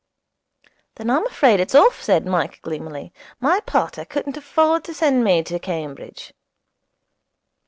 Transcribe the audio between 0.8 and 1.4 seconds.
'Then I'm